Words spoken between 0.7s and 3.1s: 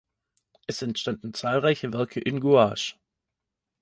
entstanden zahlreiche Werke in Gouache.